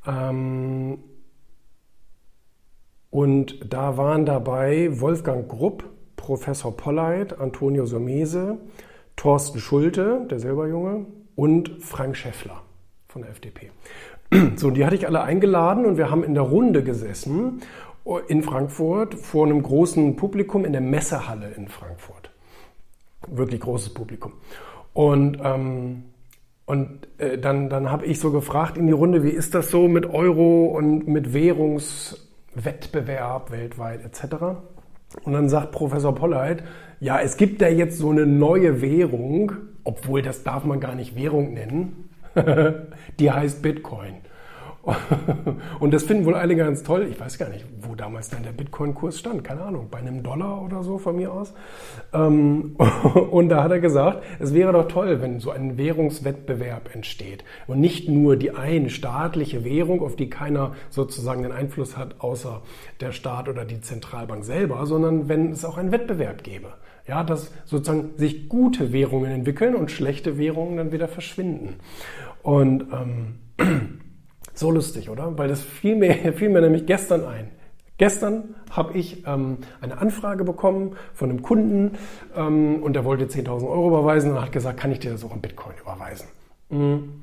ähm, 0.08 1.04
und 3.12 3.72
da 3.72 3.96
waren 3.98 4.26
dabei 4.26 5.00
Wolfgang 5.00 5.48
Grupp, 5.48 5.84
Professor 6.16 6.76
Polleit, 6.76 7.40
Antonio 7.40 7.86
Somese, 7.86 8.58
Thorsten 9.16 9.60
Schulte, 9.60 10.26
der 10.32 10.40
selber 10.40 10.68
Junge, 10.68 11.06
und 11.36 11.84
Frank 11.84 12.18
Schäffler 12.18 12.64
von 13.08 13.22
der 13.22 13.32
FDP. 13.32 13.70
So, 14.58 14.70
die 14.70 14.86
hatte 14.86 14.96
ich 14.96 15.08
alle 15.08 15.24
eingeladen 15.24 15.88
und 15.88 15.98
wir 15.98 16.12
haben 16.12 16.24
in 16.24 16.36
der 16.36 16.44
Runde 16.44 16.84
gesessen 16.84 17.62
in 18.28 18.44
Frankfurt 18.44 19.16
vor 19.16 19.46
einem 19.46 19.62
großen 19.62 20.16
Publikum 20.16 20.64
in 20.66 20.72
der 20.72 20.82
Messehalle 20.82 21.52
in 21.52 21.68
Frankfurt. 21.68 22.32
Wirklich 23.28 23.62
großes 23.62 23.94
Publikum. 23.94 24.34
Und, 24.94 25.38
ähm, 25.44 26.06
und 26.66 27.08
äh, 27.18 27.38
dann, 27.38 27.70
dann 27.70 27.92
habe 27.92 28.06
ich 28.06 28.20
so 28.20 28.32
gefragt 28.32 28.78
in 28.78 28.88
die 28.88 28.94
Runde, 28.94 29.24
wie 29.24 29.30
ist 29.30 29.54
das 29.54 29.70
so 29.70 29.88
mit 29.88 30.08
Euro 30.08 30.66
und 30.66 31.08
mit 31.08 31.34
Währungswettbewerb 31.34 33.52
weltweit 33.52 34.04
etc. 34.04 34.24
Und 35.24 35.34
dann 35.34 35.50
sagt 35.50 35.72
Professor 35.72 36.16
Polleit, 36.16 36.64
ja, 37.00 37.20
es 37.20 37.38
gibt 37.38 37.62
da 37.62 37.68
jetzt 37.68 37.98
so 37.98 38.10
eine 38.10 38.26
neue 38.26 38.82
Währung, 38.82 39.52
obwohl 39.84 40.22
das 40.22 40.44
darf 40.44 40.66
man 40.66 40.80
gar 40.80 40.96
nicht 40.96 41.16
Währung 41.16 41.54
nennen, 41.54 42.10
die 43.20 43.32
heißt 43.32 43.62
Bitcoin. 43.62 44.16
Und 45.80 45.94
das 45.94 46.04
finden 46.04 46.26
wohl 46.26 46.36
alle 46.36 46.56
ganz 46.56 46.84
toll. 46.84 47.08
Ich 47.10 47.20
weiß 47.20 47.38
gar 47.38 47.50
nicht, 47.50 47.66
wo 47.82 47.96
damals 47.96 48.30
dann 48.30 48.44
der 48.44 48.52
Bitcoin-Kurs 48.52 49.20
stand. 49.20 49.44
Keine 49.44 49.62
Ahnung, 49.62 49.88
bei 49.90 50.00
einem 50.00 50.24
Dollar 50.24 50.62
oder 50.62 50.84
so 50.84 50.98
von 50.98 51.16
mir 51.16 51.32
aus. 51.32 51.54
Ähm, 52.14 52.76
und 53.32 53.50
da 53.50 53.64
hat 53.64 53.72
er 53.72 53.80
gesagt, 53.80 54.24
es 54.40 54.54
wäre 54.54 54.74
doch 54.74 54.88
toll, 54.88 55.22
wenn 55.22 55.40
so 55.40 55.52
ein 55.52 55.78
Währungswettbewerb 55.78 56.94
entsteht. 56.94 57.44
Und 57.68 57.80
nicht 57.80 58.10
nur 58.10 58.36
die 58.36 58.52
eine 58.52 58.90
staatliche 58.90 59.64
Währung, 59.64 60.02
auf 60.02 60.16
die 60.16 60.30
keiner 60.30 60.74
sozusagen 60.90 61.44
den 61.44 61.52
Einfluss 61.52 61.98
hat, 61.98 62.16
außer 62.20 62.62
der 63.00 63.12
Staat 63.12 63.50
oder 63.50 63.66
die 63.66 63.82
Zentralbank 63.82 64.44
selber, 64.44 64.86
sondern 64.86 65.30
wenn 65.30 65.52
es 65.52 65.66
auch 65.66 65.78
einen 65.78 65.92
Wettbewerb 65.92 66.44
gäbe. 66.44 66.74
Ja, 67.08 67.24
dass 67.24 67.52
sozusagen 67.66 68.12
sich 68.18 68.50
gute 68.50 68.94
Währungen 68.94 69.32
entwickeln 69.32 69.74
und 69.74 69.90
schlechte 69.90 70.38
Währungen 70.38 70.78
dann 70.78 70.92
wieder 70.92 71.08
verschwinden. 71.08 71.78
Und 72.44 72.86
ähm, 72.94 73.40
so 74.60 74.72
lustig, 74.72 75.10
oder? 75.10 75.38
Weil 75.38 75.48
das 75.48 75.62
fiel 75.62 75.96
mir, 75.96 76.14
fiel 76.34 76.50
mir 76.50 76.62
nämlich 76.62 76.86
gestern 76.86 77.26
ein. 77.26 77.50
Gestern 77.98 78.56
habe 78.72 78.98
ich 78.98 79.26
ähm, 79.28 79.58
eine 79.82 79.98
Anfrage 79.98 80.46
bekommen 80.46 80.96
von 81.14 81.30
einem 81.30 81.42
Kunden 81.42 81.98
ähm, 82.36 82.82
und 82.82 82.94
der 82.94 83.04
wollte 83.04 83.26
10.000 83.26 83.70
Euro 83.70 83.90
überweisen 83.90 84.32
und 84.32 84.42
hat 84.42 84.54
gesagt, 84.54 84.80
kann 84.80 84.92
ich 84.92 85.00
dir 85.00 85.12
das 85.12 85.26
auch 85.26 85.36
in 85.36 85.42
Bitcoin 85.42 85.76
überweisen? 85.82 86.28
Mhm. 86.70 87.22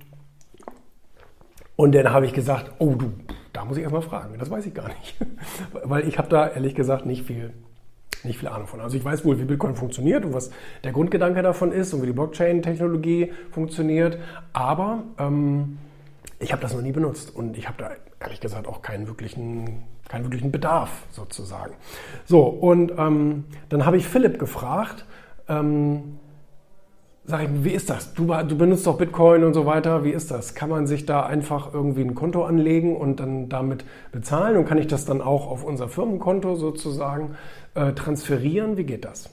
Und 1.77 1.95
dann 1.95 2.11
habe 2.11 2.27
ich 2.27 2.35
gesagt, 2.35 2.73
oh 2.79 2.95
du, 2.95 3.13
da 3.55 3.65
muss 3.65 3.79
ich 3.79 3.85
erstmal 3.85 4.03
fragen, 4.03 4.39
das 4.39 4.51
weiß 4.51 4.67
ich 4.67 4.75
gar 4.75 4.89
nicht. 4.89 5.17
Weil 5.85 6.07
ich 6.07 6.19
habe 6.19 6.29
da 6.29 6.49
ehrlich 6.49 6.75
gesagt 6.75 7.07
nicht 7.07 7.27
viel, 7.27 7.55
nicht 8.23 8.39
viel 8.39 8.49
Ahnung 8.49 8.67
von. 8.67 8.81
Also 8.81 8.99
ich 8.99 9.05
weiß 9.05 9.25
wohl, 9.25 9.39
wie 9.39 9.45
Bitcoin 9.45 9.77
funktioniert 9.77 10.27
und 10.27 10.35
was 10.35 10.51
der 10.85 10.93
Grundgedanke 10.93 11.43
davon 11.43 11.73
ist 11.73 11.95
und 11.95 12.03
wie 12.03 12.07
die 12.07 12.13
Blockchain-Technologie 12.13 13.33
funktioniert, 13.51 14.19
aber 14.53 15.05
ähm, 15.19 15.79
ich 16.39 16.53
habe 16.53 16.63
das 16.63 16.75
noch 16.75 16.83
nie 16.83 16.93
benutzt 16.93 17.35
und 17.35 17.57
ich 17.57 17.67
habe 17.67 17.79
da 17.79 17.91
ehrlich 18.21 18.41
gesagt 18.41 18.67
auch 18.67 18.83
keinen 18.83 19.07
wirklichen, 19.07 19.85
keinen 20.09 20.25
wirklichen 20.25 20.53
Bedarf 20.53 20.91
sozusagen. 21.11 21.75
So, 22.25 22.43
und 22.45 22.93
ähm, 22.99 23.45
dann 23.69 23.87
habe 23.87 23.97
ich 23.97 24.07
Philipp 24.07 24.39
gefragt, 24.39 25.07
ähm, 25.49 26.19
sag 27.25 27.43
ich, 27.43 27.65
wie 27.65 27.71
ist 27.71 27.91
das? 27.91 28.15
Du, 28.15 28.27
du, 28.27 28.57
benutzt 28.57 28.87
doch 28.87 28.99
Bitcoin 28.99 29.45
und 29.45 29.55
so 29.55 29.67
weiter, 29.67 30.05
wie 30.05 30.11
ist 30.11 30.31
das? 30.31 30.55
Kann 30.55 30.69
man 30.69 30.87
sich 30.87 31.07
da 31.07 31.25
einfach 31.25 31.73
irgendwie 31.73 32.03
ein 32.03 32.15
Konto 32.15 32.45
anlegen 32.45 32.97
und 32.97 33.21
dann 33.21 33.49
damit 33.49 33.85
bezahlen 34.13 34.57
und 34.57 34.67
kann 34.67 34.79
ich 34.79 34.87
das 34.87 35.05
dann 35.05 35.21
auch 35.21 35.51
auf 35.51 35.65
unser 35.65 35.89
Firmenkonto 35.89 36.55
sozusagen 36.57 37.37
äh, 37.75 37.93
transferieren? 37.93 38.77
Wie 38.77 38.85
geht 38.85 39.05
das? 39.05 39.31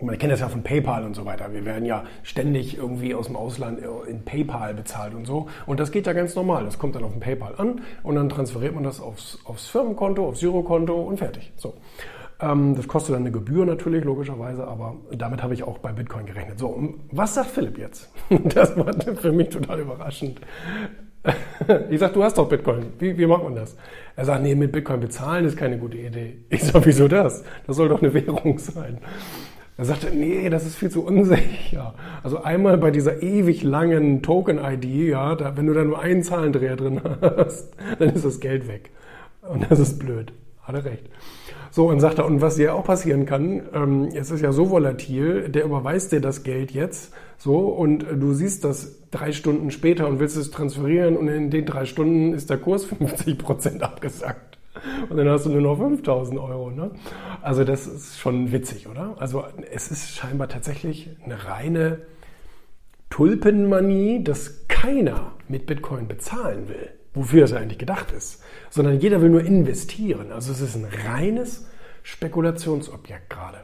Man 0.00 0.18
kennt 0.18 0.32
das 0.32 0.40
ja 0.40 0.48
von 0.48 0.62
PayPal 0.62 1.04
und 1.04 1.14
so 1.14 1.24
weiter. 1.24 1.52
Wir 1.52 1.64
werden 1.64 1.86
ja 1.86 2.04
ständig 2.22 2.76
irgendwie 2.76 3.14
aus 3.14 3.26
dem 3.26 3.36
Ausland 3.36 3.80
in 4.06 4.24
PayPal 4.24 4.74
bezahlt 4.74 5.14
und 5.14 5.26
so. 5.26 5.48
Und 5.64 5.80
das 5.80 5.90
geht 5.90 6.06
ja 6.06 6.12
ganz 6.12 6.34
normal. 6.34 6.64
Das 6.64 6.78
kommt 6.78 6.94
dann 6.94 7.04
auf 7.04 7.12
dem 7.12 7.20
PayPal 7.20 7.54
an 7.56 7.80
und 8.02 8.14
dann 8.14 8.28
transferiert 8.28 8.74
man 8.74 8.84
das 8.84 9.00
aufs, 9.00 9.38
aufs 9.44 9.68
Firmenkonto, 9.68 10.26
aufs 10.28 10.40
Girokonto 10.40 10.94
und 10.94 11.18
fertig. 11.18 11.52
So. 11.56 11.74
Ähm, 12.40 12.74
das 12.76 12.86
kostet 12.86 13.14
dann 13.14 13.22
eine 13.22 13.30
Gebühr 13.30 13.64
natürlich, 13.64 14.04
logischerweise, 14.04 14.66
aber 14.66 14.96
damit 15.10 15.42
habe 15.42 15.54
ich 15.54 15.62
auch 15.62 15.78
bei 15.78 15.92
Bitcoin 15.92 16.26
gerechnet. 16.26 16.58
So, 16.58 16.94
was 17.10 17.34
sagt 17.34 17.50
Philipp 17.50 17.78
jetzt? 17.78 18.12
Das 18.44 18.76
war 18.76 18.92
für 19.16 19.32
mich 19.32 19.48
total 19.48 19.80
überraschend. 19.80 20.40
Ich 21.90 21.98
sage, 21.98 22.12
du 22.12 22.22
hast 22.22 22.38
doch 22.38 22.48
Bitcoin. 22.48 22.92
Wie, 23.00 23.18
wie 23.18 23.26
macht 23.26 23.42
man 23.42 23.56
das? 23.56 23.76
Er 24.14 24.26
sagt, 24.26 24.42
nee, 24.44 24.54
mit 24.54 24.70
Bitcoin 24.70 25.00
bezahlen 25.00 25.44
ist 25.44 25.56
keine 25.56 25.76
gute 25.76 25.96
Idee. 25.96 26.44
Ich 26.50 26.62
sage, 26.62 26.86
wieso 26.86 27.08
das? 27.08 27.42
Das 27.66 27.74
soll 27.74 27.88
doch 27.88 28.00
eine 28.00 28.14
Währung 28.26 28.58
sein. 28.58 28.98
Er 29.78 29.84
sagte, 29.84 30.10
nee, 30.14 30.48
das 30.48 30.64
ist 30.64 30.76
viel 30.76 30.90
zu 30.90 31.04
unsicher. 31.04 31.94
Also 32.22 32.42
einmal 32.42 32.78
bei 32.78 32.90
dieser 32.90 33.22
ewig 33.22 33.62
langen 33.62 34.22
Token-ID, 34.22 34.84
ja, 34.84 35.34
da, 35.34 35.56
wenn 35.56 35.66
du 35.66 35.74
da 35.74 35.84
nur 35.84 35.98
einen 35.98 36.22
Zahlendreher 36.22 36.76
drin 36.76 37.00
hast, 37.20 37.74
dann 37.98 38.08
ist 38.10 38.24
das 38.24 38.40
Geld 38.40 38.68
weg. 38.68 38.90
Und 39.42 39.70
das 39.70 39.78
ist 39.78 39.98
blöd. 39.98 40.32
Hat 40.62 40.74
er 40.74 40.84
recht. 40.84 41.04
So, 41.70 41.90
und 41.90 42.00
sagt 42.00 42.18
er, 42.18 42.24
und 42.24 42.40
was 42.40 42.56
dir 42.56 42.74
auch 42.74 42.84
passieren 42.84 43.26
kann, 43.26 43.62
ähm, 43.74 44.08
es 44.14 44.30
ist 44.30 44.40
ja 44.40 44.50
so 44.50 44.70
volatil, 44.70 45.50
der 45.50 45.64
überweist 45.64 46.10
dir 46.10 46.20
das 46.20 46.42
Geld 46.42 46.72
jetzt, 46.72 47.12
so, 47.38 47.68
und 47.68 48.06
du 48.10 48.32
siehst 48.32 48.64
das 48.64 49.02
drei 49.10 49.32
Stunden 49.32 49.70
später 49.70 50.08
und 50.08 50.18
willst 50.18 50.36
es 50.38 50.50
transferieren 50.50 51.16
und 51.16 51.28
in 51.28 51.50
den 51.50 51.66
drei 51.66 51.84
Stunden 51.84 52.32
ist 52.32 52.48
der 52.48 52.56
Kurs 52.56 52.84
50 52.86 53.38
Prozent 53.38 53.82
abgesackt. 53.82 54.55
Und 55.08 55.16
dann 55.16 55.28
hast 55.28 55.46
du 55.46 55.50
nur 55.50 55.60
noch 55.60 55.76
5000 55.76 56.38
Euro. 56.38 56.70
Ne? 56.70 56.90
Also 57.42 57.64
das 57.64 57.86
ist 57.86 58.18
schon 58.18 58.52
witzig, 58.52 58.88
oder? 58.88 59.16
Also 59.18 59.44
es 59.70 59.90
ist 59.90 60.14
scheinbar 60.14 60.48
tatsächlich 60.48 61.10
eine 61.24 61.44
reine 61.44 62.02
Tulpenmanie, 63.10 64.22
dass 64.24 64.66
keiner 64.68 65.32
mit 65.48 65.66
Bitcoin 65.66 66.08
bezahlen 66.08 66.68
will, 66.68 66.90
wofür 67.14 67.44
es 67.44 67.52
eigentlich 67.52 67.78
gedacht 67.78 68.12
ist, 68.12 68.42
sondern 68.70 69.00
jeder 69.00 69.22
will 69.22 69.30
nur 69.30 69.42
investieren. 69.42 70.32
Also 70.32 70.52
es 70.52 70.60
ist 70.60 70.74
ein 70.76 70.88
reines 71.06 71.66
Spekulationsobjekt 72.02 73.30
gerade. 73.30 73.60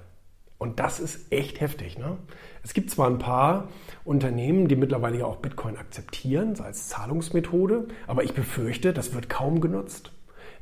Und 0.63 0.79
das 0.79 1.01
ist 1.01 1.33
echt 1.33 1.61
heftig. 1.61 1.99
Ne? 1.99 2.19
Es 2.63 2.73
gibt 2.73 2.89
zwar 2.89 3.09
ein 3.09 3.19
paar 3.19 3.69
Unternehmen, 4.05 4.69
die 4.69 4.77
mittlerweile 4.77 5.19
ja 5.19 5.25
auch 5.25 5.39
Bitcoin 5.39 5.77
akzeptieren 5.77 6.55
als 6.61 6.89
Zahlungsmethode, 6.89 7.89
aber 8.07 8.23
ich 8.23 8.33
befürchte, 8.33 8.93
das 8.93 9.13
wird 9.13 9.29
kaum 9.29 9.61
genutzt. 9.61 10.13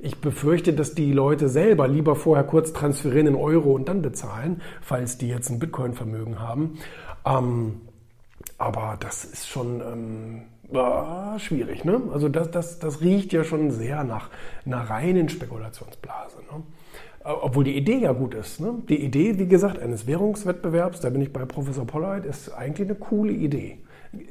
Ich 0.03 0.17
befürchte, 0.19 0.73
dass 0.73 0.95
die 0.95 1.13
Leute 1.13 1.51
selber 1.51 1.87
lieber 1.87 2.17
vorher 2.17 2.45
kurz 2.45 2.73
transferieren 2.73 3.27
in 3.27 3.35
Euro 3.35 3.73
und 3.73 3.89
dann 3.89 4.01
bezahlen, 4.01 4.63
falls 4.81 5.19
die 5.19 5.29
jetzt 5.29 5.51
ein 5.51 5.59
Bitcoin-Vermögen 5.59 6.41
haben. 6.41 6.79
Ähm, 7.27 7.83
aber 8.57 8.97
das 8.99 9.25
ist 9.25 9.47
schon 9.47 9.83
ähm, 9.83 10.43
äh, 10.73 11.39
schwierig. 11.39 11.85
Ne? 11.85 12.01
Also 12.13 12.31
das, 12.31 12.51
das, 12.51 12.79
das 12.79 13.03
riecht 13.03 13.33
ja 13.35 13.45
schon 13.45 13.71
sehr 13.71 14.05
nach 14.05 14.31
einer 14.65 14.89
reinen 14.89 15.29
Spekulationsblase. 15.29 16.39
Ne? 16.39 16.63
Äh, 17.25 17.33
obwohl 17.33 17.65
die 17.65 17.77
Idee 17.77 17.99
ja 17.99 18.13
gut 18.13 18.35
ist. 18.35 18.61
Ne? 18.61 18.75
Die 18.89 19.05
Idee, 19.05 19.39
wie 19.39 19.49
gesagt, 19.49 19.79
eines 19.79 20.07
Währungswettbewerbs, 20.07 21.01
da 21.01 21.11
bin 21.11 21.21
ich 21.21 21.33
bei 21.33 21.45
Professor 21.45 21.87
Pollard, 21.87 22.25
ist 22.25 22.51
eigentlich 22.51 22.89
eine 22.89 22.99
coole 22.99 23.33
Idee. 23.33 23.79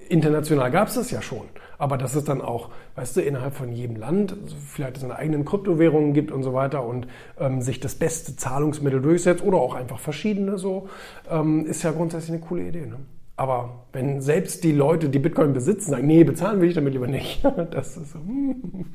International 0.09 0.71
gab 0.71 0.89
es 0.89 0.95
das 0.95 1.11
ja 1.11 1.21
schon. 1.21 1.45
Aber 1.77 1.97
dass 1.97 2.13
es 2.13 2.25
dann 2.25 2.41
auch, 2.41 2.69
weißt 2.95 3.17
du, 3.17 3.21
innerhalb 3.21 3.55
von 3.55 3.71
jedem 3.71 3.95
Land 3.95 4.35
vielleicht 4.67 4.97
seine 4.97 5.15
eigenen 5.15 5.45
Kryptowährungen 5.45 6.13
gibt 6.13 6.31
und 6.31 6.43
so 6.43 6.53
weiter 6.53 6.85
und 6.85 7.07
ähm, 7.39 7.61
sich 7.61 7.79
das 7.79 7.95
beste 7.95 8.35
Zahlungsmittel 8.35 9.01
durchsetzt 9.01 9.43
oder 9.43 9.57
auch 9.57 9.75
einfach 9.75 9.99
verschiedene 9.99 10.57
so, 10.57 10.89
ähm, 11.29 11.65
ist 11.65 11.83
ja 11.83 11.91
grundsätzlich 11.91 12.31
eine 12.31 12.41
coole 12.41 12.67
Idee. 12.67 12.85
Ne? 12.85 12.97
Aber 13.37 13.85
wenn 13.93 14.19
selbst 14.19 14.65
die 14.65 14.73
Leute, 14.73 15.07
die 15.07 15.19
Bitcoin 15.19 15.53
besitzen, 15.53 15.91
sagen, 15.91 16.07
nee, 16.07 16.25
bezahlen 16.25 16.59
will 16.59 16.67
ich 16.67 16.75
damit 16.75 16.91
lieber 16.91 17.07
nicht, 17.07 17.41
das 17.71 17.95
ist 17.95 18.11
so. 18.11 18.19
Hm. 18.19 18.85